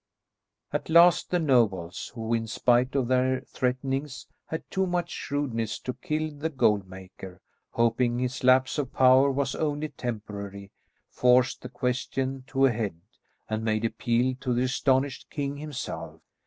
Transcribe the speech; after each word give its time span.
At 0.73 0.89
last 0.89 1.29
the 1.29 1.37
nobles, 1.37 2.11
who, 2.15 2.33
in 2.33 2.47
spite 2.47 2.95
of 2.95 3.07
their 3.07 3.41
threatenings, 3.41 4.25
had 4.47 4.67
too 4.71 4.87
much 4.87 5.11
shrewdness 5.11 5.77
to 5.77 5.93
kill 5.93 6.31
the 6.31 6.49
gold 6.49 6.89
maker, 6.89 7.39
hoping 7.69 8.17
his 8.17 8.43
lapse 8.43 8.79
of 8.79 8.91
power 8.93 9.29
was 9.29 9.53
only 9.53 9.89
temporary, 9.89 10.71
forced 11.11 11.61
the 11.61 11.69
question 11.69 12.43
to 12.47 12.65
a 12.65 12.71
head 12.71 12.99
and 13.47 13.63
made 13.63 13.85
appeal 13.85 14.33
to 14.39 14.55
the 14.55 14.63
astonished 14.63 15.29
king 15.29 15.57
himself. 15.57 16.19